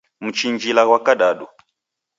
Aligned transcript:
Mchinjila 0.25 0.83
ghwa 0.87 0.99
kadadu 1.05 1.45